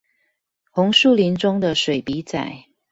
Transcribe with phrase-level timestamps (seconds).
[0.73, 2.65] 紅樹林中的水筆仔